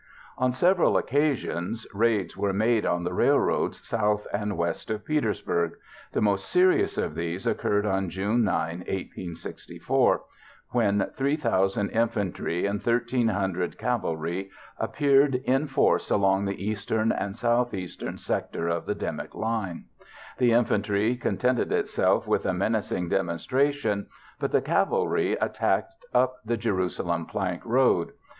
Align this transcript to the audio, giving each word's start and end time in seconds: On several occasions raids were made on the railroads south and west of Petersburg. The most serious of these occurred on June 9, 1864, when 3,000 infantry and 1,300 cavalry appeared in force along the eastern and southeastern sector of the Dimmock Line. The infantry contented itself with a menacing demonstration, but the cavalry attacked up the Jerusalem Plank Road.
On 0.39 0.51
several 0.51 0.97
occasions 0.97 1.85
raids 1.93 2.35
were 2.35 2.53
made 2.53 2.87
on 2.87 3.03
the 3.03 3.13
railroads 3.13 3.87
south 3.87 4.25
and 4.33 4.57
west 4.57 4.89
of 4.89 5.05
Petersburg. 5.05 5.73
The 6.13 6.21
most 6.23 6.47
serious 6.49 6.97
of 6.97 7.13
these 7.13 7.45
occurred 7.45 7.85
on 7.85 8.09
June 8.09 8.43
9, 8.43 8.77
1864, 8.79 10.23
when 10.71 11.07
3,000 11.15 11.89
infantry 11.91 12.65
and 12.65 12.83
1,300 12.83 13.77
cavalry 13.77 14.49
appeared 14.79 15.35
in 15.35 15.67
force 15.67 16.09
along 16.09 16.45
the 16.45 16.65
eastern 16.65 17.11
and 17.11 17.37
southeastern 17.37 18.17
sector 18.17 18.67
of 18.67 18.87
the 18.87 18.95
Dimmock 18.95 19.35
Line. 19.35 19.85
The 20.39 20.51
infantry 20.53 21.15
contented 21.15 21.71
itself 21.71 22.25
with 22.25 22.47
a 22.47 22.53
menacing 22.55 23.09
demonstration, 23.09 24.07
but 24.39 24.51
the 24.51 24.61
cavalry 24.61 25.33
attacked 25.33 25.93
up 26.11 26.37
the 26.43 26.57
Jerusalem 26.57 27.27
Plank 27.27 27.63
Road. 27.63 28.13